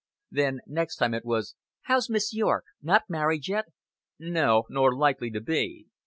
Then 0.31 0.61
next 0.65 0.95
time 0.95 1.13
it 1.13 1.23
was: 1.25 1.53
"How's 1.83 2.09
Miss 2.09 2.33
Yorke? 2.33 2.65
Not 2.81 3.03
married 3.07 3.47
yet?" 3.47 3.65
"No, 4.17 4.63
nor 4.67 4.97
likely 4.97 5.29
to 5.29 5.39
be." 5.41 5.89